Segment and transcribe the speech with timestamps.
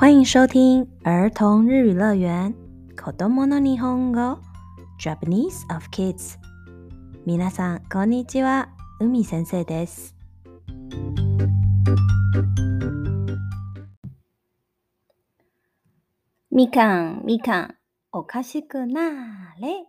[0.00, 2.54] 欢迎收听儿童日语乐园。
[2.96, 4.40] 子供の日本语
[4.98, 6.38] Japanese of Kids。
[7.26, 8.70] 皆さんこんにちは。
[8.98, 10.16] 海先生です。
[16.50, 17.76] みかん、みかん、
[18.10, 19.84] おかしくなーれ。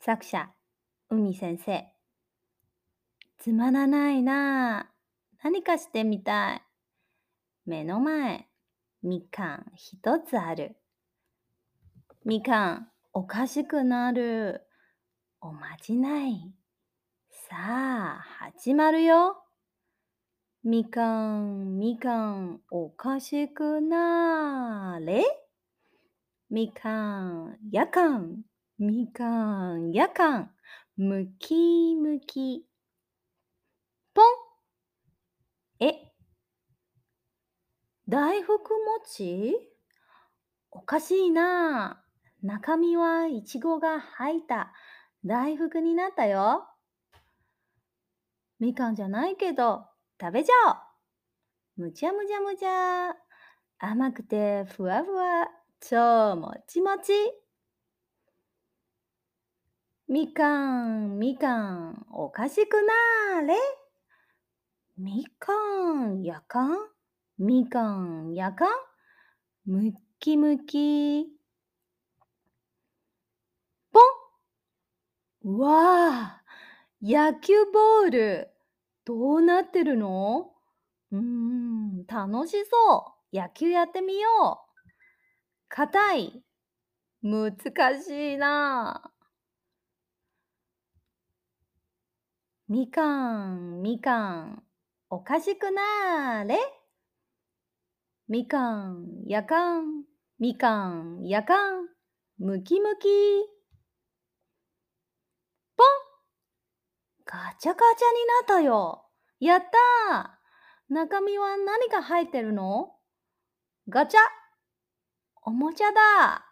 [0.00, 0.50] 作者、
[1.08, 1.86] 海先生。
[3.38, 4.90] つまらないな。
[5.42, 6.63] 何かしてみたい。
[7.66, 8.46] 目の前、
[9.02, 10.76] みかん一つある。
[12.22, 14.66] みかん、おかしくなる。
[15.40, 16.52] おまじない。
[17.30, 19.42] さあ、始まるよ。
[20.62, 25.24] みかん、みかん、おかしくなれ。
[26.50, 28.42] みかん、やかん、
[28.78, 30.50] みかん、やかん、
[30.98, 32.66] むきむき。
[34.12, 34.24] ぽん。
[35.80, 36.13] え、
[38.06, 38.58] 大福
[39.18, 39.54] 饼
[40.70, 42.04] おかしいなあ。
[42.42, 44.74] 中身はいちごが入った
[45.24, 46.68] 大福になったよ。
[48.60, 49.86] みかんじゃないけど、
[50.20, 50.52] 食べちゃ
[51.78, 51.86] おう。
[51.86, 53.14] むちゃむちゃむちゃ。
[53.78, 55.48] 甘くてふわふわ、
[55.80, 57.12] 超もちもち。
[60.08, 63.54] みかん、みかん、おかしくなーれ。
[64.98, 65.54] みか
[66.04, 66.93] ん、やかん、
[67.38, 68.66] みかん、やか？
[68.66, 68.68] ん、
[69.66, 71.26] むきむき。
[73.92, 74.02] ぽん。
[75.42, 75.70] うわ
[76.40, 76.42] あ、
[77.02, 78.50] 野球ボール。
[79.04, 80.52] どうなってるの？
[81.12, 83.36] うーん、楽しそう。
[83.36, 84.74] 野球やってみよう。
[85.68, 86.44] 硬い。
[87.22, 87.50] 难
[88.02, 89.10] しいな。
[92.68, 94.62] みかん、みかん、
[95.10, 96.58] おかしくなーれ。
[98.26, 100.04] みかん、やかん、
[100.38, 101.88] みかん、やかん、
[102.38, 103.04] むきむき。
[105.76, 105.86] ぽん。
[107.26, 109.04] ガチャガチャになったよ。
[109.40, 109.62] やっ
[110.10, 110.94] たー。
[110.94, 112.96] 中身は何が入ってるの？
[113.90, 114.20] ガチャ。
[115.42, 116.46] おもちゃだ。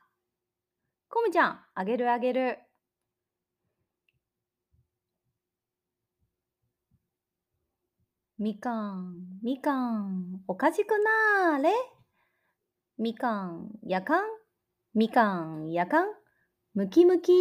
[1.09, 2.59] コムちゃん、あげるあげる。
[8.39, 11.73] みかん、みかん、おかしくなーれ。
[12.99, 14.25] みかん、やかん、
[14.95, 16.09] みかん、やかん、
[16.75, 17.33] むきむき。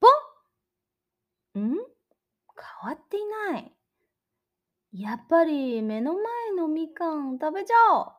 [0.00, 1.74] ぽんん？
[1.74, 3.20] 変わってい
[3.52, 3.72] ない。
[4.92, 6.22] やっぱり目の前
[6.56, 8.12] のみかん食べちゃおう。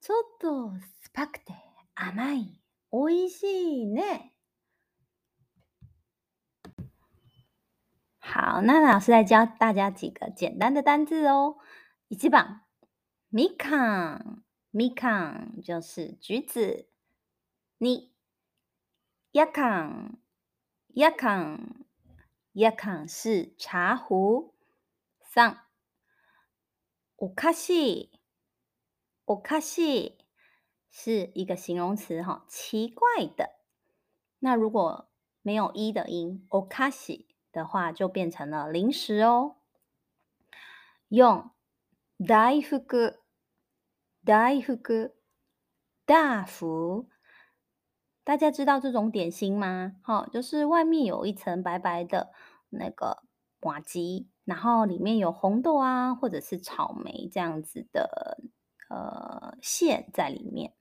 [0.00, 0.80] ちょっと酸っ
[1.12, 1.54] ぱくて
[1.94, 2.60] 甘い。
[2.90, 4.29] おいしいね。
[8.49, 11.57] 好，那老师来教大家几个简单的单字哦。
[12.07, 12.61] 一番，
[13.31, 14.41] みかん，
[14.73, 16.89] みかん就是橘子。
[17.79, 18.11] 二，
[19.31, 20.17] やかん，
[20.95, 21.85] やかん，
[22.55, 24.55] やかん是茶壶。
[25.31, 25.57] 三，
[27.17, 28.09] おかしい，
[29.27, 30.17] おかしい
[30.89, 33.51] 是一个形容词哈，奇怪的。
[34.39, 35.11] 那如果
[35.43, 39.56] 没有一的音，おかしい 的话就变成了零食哦。
[41.08, 41.50] 用、
[42.26, 42.78] 大福，
[44.24, 45.14] 大福，
[46.04, 47.08] 大福，
[48.22, 49.96] 大家知道这种点心吗？
[50.02, 52.32] 好，就是外面有一层白白的
[52.68, 53.24] 那个
[53.60, 58.38] 麻糬，然后里面有红豆啊，或者是草莓这样子的
[58.88, 60.74] 呃馅在里面。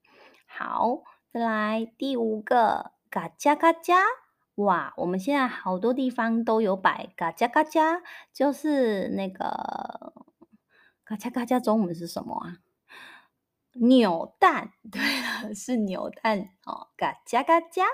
[0.45, 4.03] 好，再来第五个，嘎加嘎加。
[4.58, 10.14] 哇，我们现在好多地方都有摆嘎加嘎加，就是那个
[11.04, 12.58] 嘎加嘎加中文是什么啊？
[13.72, 17.84] 扭蛋， 对了，是扭蛋哦，嘎加嘎加。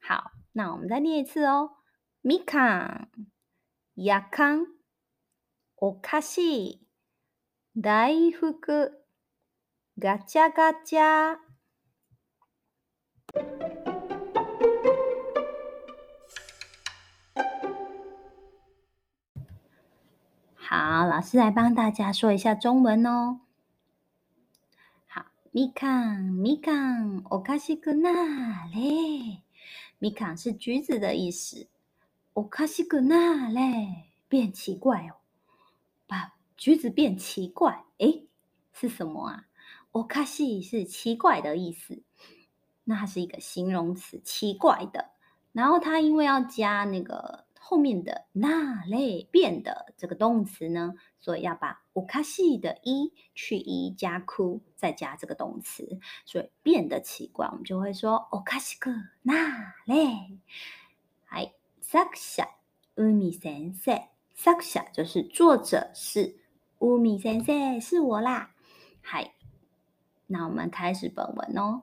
[0.00, 1.70] 好，那我们再念一次哦，
[2.24, 3.08] みかん、
[3.96, 4.66] やかん、
[5.76, 6.86] おかしい、
[7.80, 8.58] 大福、
[10.00, 11.38] 嘎加嘎加。
[20.66, 23.40] 好，老师来帮大家说一下中文哦。
[25.08, 29.42] 好，みかん、みかん、おかしくなれ。
[30.00, 31.66] みかん是橘子的意思。
[32.34, 35.16] おかしくなれ，变奇怪哦，
[36.06, 37.84] 把橘子变奇怪。
[37.98, 38.26] 诶，
[38.72, 39.44] 是什么啊？
[39.92, 42.02] おかしい是奇怪的意思。
[42.84, 45.10] 那它是一个形容词，奇怪的。
[45.52, 58.92] 然后它因为要加那个 后面的那类变的这个动词呢，所以要把おかしい的一去一加く，再加这个动词，所以变得奇怪，我们就会说おかしく
[59.24, 60.38] なれ。
[61.28, 62.46] はい、作者
[62.94, 66.36] 海先生，作者就是作者是
[66.78, 68.54] 海先生，是我啦。
[69.00, 69.32] 嗨，
[70.26, 71.82] 那我们开始本文哦。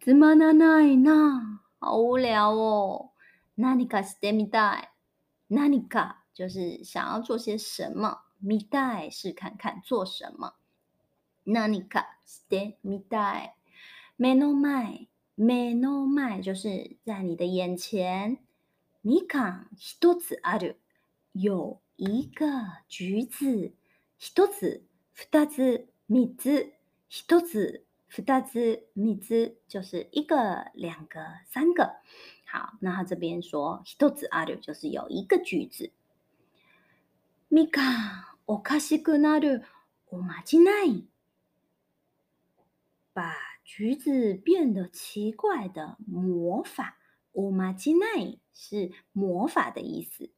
[0.00, 3.10] つまらないな，好无聊哦。
[3.56, 4.90] 何かしてみたい。
[5.50, 8.22] 何か就是想要做些什么。
[8.42, 10.54] 见たい是看看做什么。
[11.46, 13.54] 何かしてみたい。
[14.18, 18.38] 目の前、目の前就是在你的眼前。
[19.04, 20.80] みかん一つある。
[21.32, 22.46] 有一个
[22.88, 23.74] 橘子。
[24.18, 26.72] 一つ、二つ、三つ。
[27.08, 27.83] 一つ。
[28.08, 32.00] 二つ、三つ就是一个、两个、三个。
[32.44, 35.92] 好，那他这边说一つある就是有一个橘子。
[37.50, 39.64] みかん、おかしくなる、
[40.08, 41.06] おまじない。
[43.12, 43.34] 把
[43.64, 46.94] 橘子变得奇怪的魔法，
[47.32, 50.30] おまじない是魔法的意思。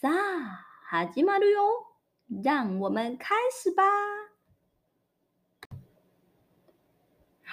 [0.00, 1.96] さあ、始まるよ，
[2.42, 3.82] 让我们开始吧。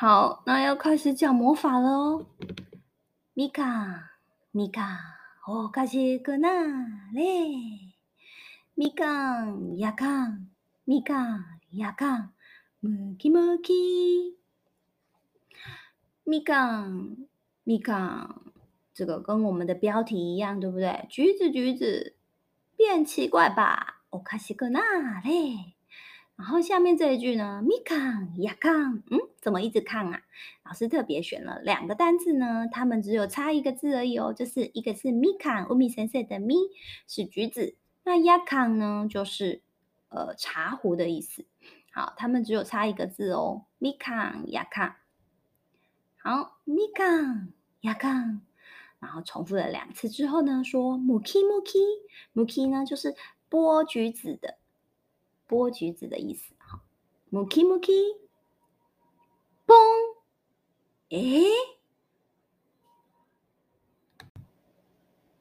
[0.01, 2.25] 好，那要开始讲魔法了哦。
[3.35, 4.03] みかん、
[4.53, 4.97] みかん、
[5.47, 6.49] おかしくな
[7.13, 7.21] れ。
[8.75, 10.49] みかん、やかん、
[10.85, 12.33] みかん、やかん、
[12.81, 14.37] むきむき。
[16.25, 17.27] みかん、
[17.65, 18.51] みかん，
[18.93, 21.07] 这个跟我们的标题一样，对不对？
[21.09, 22.15] 橘子，橘子，
[22.75, 24.01] 变奇怪吧？
[24.11, 24.81] おかしくな
[25.23, 25.70] れ。
[26.41, 30.21] 然后下面这一句呢，みかん、やかん，嗯，怎么一直看啊？
[30.63, 36.53] 老师特别选了两个单字呢，它们只有差一个字而已哦，就是一个是みかん，海先生的み
[37.07, 39.61] 是橘子，那やかん呢就是
[40.09, 41.43] 呃茶壶的意思。
[41.91, 44.93] 好，它们只有差一个字哦，みかん、やかん。
[46.21, 48.41] 好，みかん、やかん，
[48.99, 51.79] 然后重复了两次之后呢，说むきむき，
[52.35, 53.15] むき呢就是
[53.49, 54.59] 剥橘子的。
[55.47, 56.81] 剥橘子的意思，哈，
[57.31, 58.17] むきむき，
[59.65, 59.75] 嘣，
[61.09, 61.45] 诶，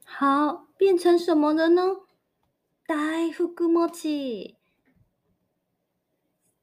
[0.05, 2.03] 好，变成什么了呢？
[2.87, 4.57] 大福饼，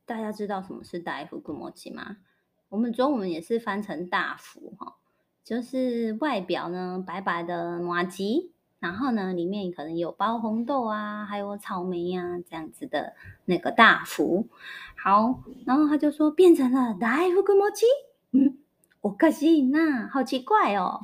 [0.05, 1.53] 大家知道什么是大福饼
[1.93, 2.17] 吗？
[2.69, 4.95] 我们中文也是翻成大福，哈，
[5.43, 8.51] 就是外表呢白白的麻糬。
[8.79, 13.13] 然后呢，里面可能有包红豆啊，还有草莓呀、啊，这样子的
[13.45, 14.49] 那个大福。
[14.97, 17.55] 好，然后他就说变成了大福饼。
[18.33, 18.57] 嗯，
[19.01, 21.01] おかしいな，好奇怪哦。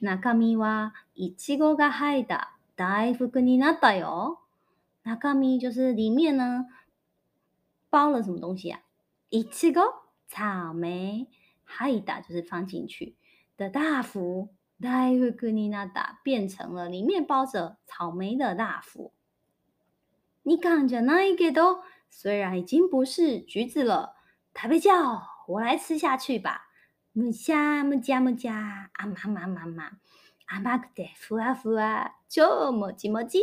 [0.00, 4.38] 中身はいちごが入った大福になったよ。
[5.04, 6.66] 中身就是里面呢
[7.88, 8.80] 包了什么东西啊？
[9.30, 9.82] いちご
[10.28, 11.28] 草莓，
[11.64, 13.14] 入った就是放进去
[13.56, 14.48] 的大福。
[14.80, 19.12] 大福になった变成了里面包着草莓的大福。
[20.44, 24.14] みかんじゃないけど，虽然已经不是橘子了，
[24.54, 26.68] 食べちゃおう，我来吃下去吧。
[27.14, 29.90] むしゃむしゃむしゃ，甘甘甘甘，
[30.46, 33.40] 甘くてふわふわ，超もちもち。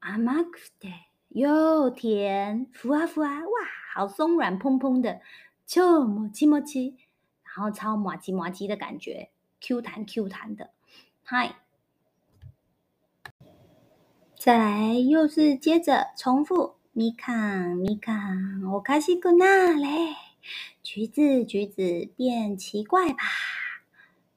[0.00, 3.48] 甘くて又甜，ふわふわ，哇，
[3.94, 5.20] 好松软蓬蓬的，
[5.66, 6.94] 超もちもち，
[7.44, 9.30] 然后超麻吉麻吉的感觉。
[9.62, 10.70] Q 弹 Q 弹的，
[11.24, 11.56] 嗨，
[14.38, 20.14] 再来又是接着重复，みかんみかんおかしくなれ，
[20.82, 23.18] 橘子橘子变奇怪吧，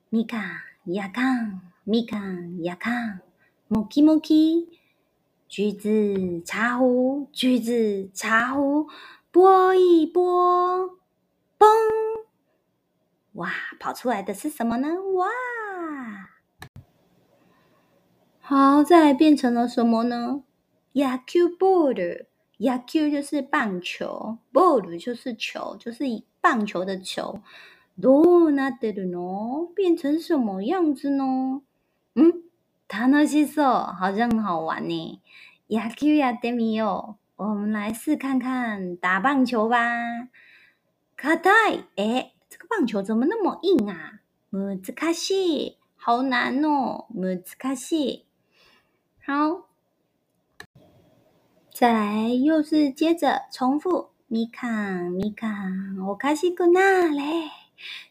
[0.09, 0.37] みか
[0.85, 3.21] んやかんみかんやかん
[3.69, 4.67] むきむき，
[5.47, 8.87] 橘子茶壶橘子茶壶
[9.31, 10.97] 剥一剥，
[11.57, 12.04] 嘣。
[13.35, 14.89] 哇，跑出来的是什么呢？
[15.13, 15.29] 哇，
[18.41, 20.43] 好，再来变成了什么呢？
[20.93, 22.25] 野球 ball，
[22.57, 26.03] 野球就是棒球，ball 就是球，就是
[26.41, 27.41] 棒球的球。
[27.99, 29.67] どうなってるの？
[29.73, 31.61] 变成什么样子呢？
[32.15, 32.43] 嗯，
[32.89, 35.21] 楽しそう，好像很好玩呢。
[35.67, 40.29] 野球やってみよう，我们来试看看打棒球吧。
[41.17, 42.33] 硬い，诶。
[42.55, 44.21] 这个棒球怎么那么硬啊？
[44.51, 44.81] 难
[45.13, 47.41] しい，好难哦，难
[47.75, 48.25] しい。
[49.25, 49.67] 好，
[51.73, 57.49] 再来又是接着重复，みかんみかんおかしくなれ，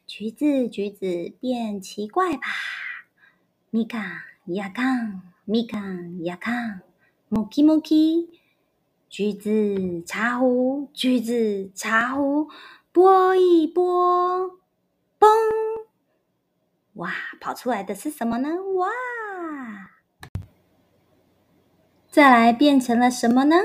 [0.07, 2.47] 橘子橘子变奇怪吧，
[3.71, 3.99] みか
[4.47, 6.83] ん やかん、みかん、やかん、
[7.29, 8.29] もきもき。
[9.11, 12.49] 橘子、茶壶，橘子，茶壶，
[12.95, 14.59] 拨一拨，
[15.19, 15.29] 嘣！
[16.95, 18.51] 哇，跑出来的是什么呢？
[18.75, 18.91] 哇！
[22.11, 23.57] 再来变成了什么呢？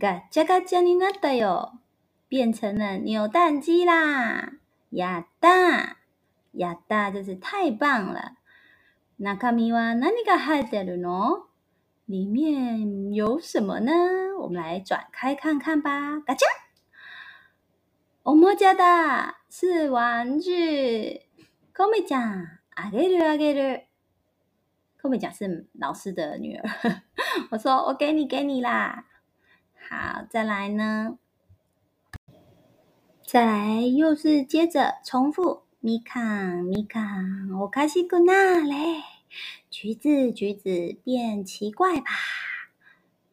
[0.00, 1.78] 嘎加嘎加尼纳达哟，
[2.26, 4.54] 变成了扭蛋机啦！
[4.90, 5.98] 呀哒
[6.52, 8.36] 呀哒，就是太棒了。
[9.18, 11.46] 中身は何が入ってるの？
[12.06, 13.92] 里面有什么呢？
[14.40, 16.18] 我们来转开看看吧。
[16.20, 16.46] 嘎加，
[18.28, 21.20] おもちゃだ，是玩具。
[21.76, 23.84] コメちゃん，あげるあげる。
[25.02, 27.02] コメちゃん是老师的女儿。
[27.50, 29.04] 我说我给你给你啦，
[29.90, 31.18] 好，再来呢，
[33.26, 39.02] 再来又是接着重复，みかんみかんおかしくなれ，
[39.70, 42.06] 橘子橘子变奇怪吧，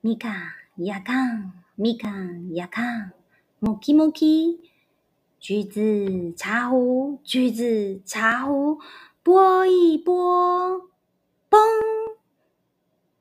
[0.04, 0.30] みか
[0.78, 3.14] んやかんみかんやかん
[3.62, 4.60] もきもき，
[5.40, 8.80] 橘子茶壶橘子茶壶
[9.24, 10.90] 拨一拨，
[11.50, 11.58] 嘣。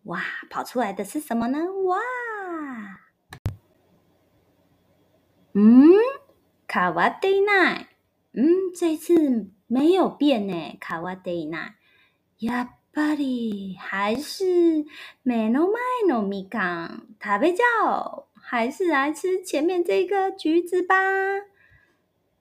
[0.04, 1.58] 哇，跑出来的是什么呢？
[1.84, 2.00] 哇，
[5.52, 5.92] 嗯，
[6.66, 7.86] 卡哇伊奈，
[8.32, 11.74] 嗯，这次没有变呢，卡哇伊奈，
[12.38, 14.84] やっぱり还是
[15.22, 20.96] 目の前のみかん食べちゃおう，还是来吃前面这个橘子吧。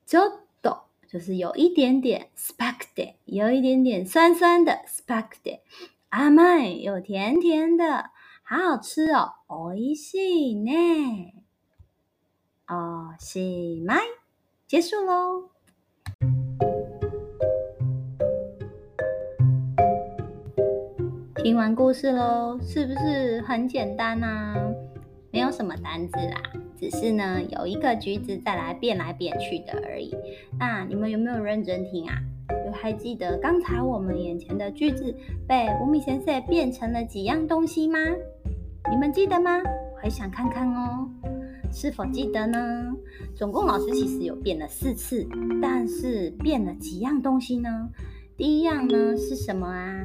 [0.06, 0.32] ちょっ
[0.62, 5.62] と就是有一点点スパクで，有一点点酸酸的スパクで。
[6.10, 8.10] 甘い又甜甜的，
[8.44, 9.34] 好好吃哦！
[9.48, 11.36] おいしいね。
[12.68, 14.02] おしまい，
[14.68, 15.50] 结束喽。
[21.36, 24.56] 听完故事喽，是不是很简单啊？
[25.32, 26.42] 没有什么单字啦，
[26.85, 30.15] 只是呢有一个橘子再来变来变去的而已。
[30.59, 32.19] 那你们有没有认真听啊？
[32.67, 35.17] 有还记得刚才我们眼前的句子
[35.49, 37.99] 被乌米先生变成了几样东西吗？
[38.91, 39.63] 你们记得吗？
[40.03, 41.09] 回想看看哦，
[41.73, 42.95] 是否记得呢？
[43.35, 45.27] 总共老师其实有变了四次，
[45.63, 47.89] 但是变了几样东西呢？
[48.37, 50.05] 第一样呢是什么啊？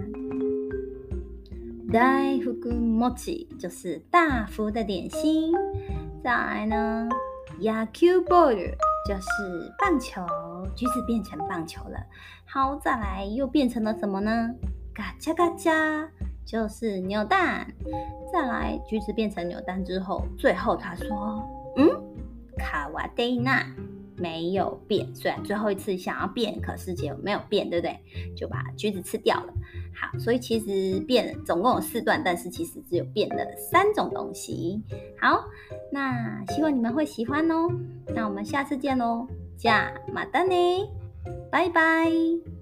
[1.91, 5.51] 大福饼就是大福的点心。
[6.21, 7.07] 再来呢，
[7.59, 10.21] 野球ボール就是棒球，
[10.75, 11.97] 橘子变成棒球了。
[12.45, 14.49] 好，再来又变成了什么呢？
[14.93, 15.71] 嘎嘎嘎恰
[16.45, 17.65] 就是扭蛋。
[18.33, 21.41] 再来，橘子变成扭蛋之后，最后他说
[21.77, 21.87] ：“嗯，
[22.57, 23.65] 卡哇蒂娜
[24.18, 25.14] 没有变。
[25.14, 27.98] 虽然最后一次想要变，可是结果没有变，对不对？
[28.36, 29.52] 就把橘子吃掉了。”
[29.94, 34.82] 好，所以其实变了总共有四段，但是其实只有变了三种东西。
[35.20, 35.44] 好，
[35.92, 37.68] 那希望你们会喜欢哦。
[38.14, 40.88] 那我们下次见喽，じゃあまたね，
[41.50, 42.57] 拜拜。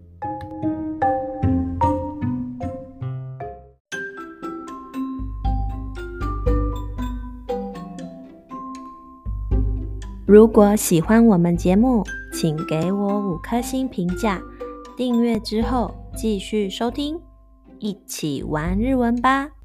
[10.27, 12.03] 如果喜欢我们节目，
[12.34, 14.41] 请给我五颗星评价，
[14.98, 17.17] 订阅之后继续收听。
[17.79, 19.57] 一起玩日文吧。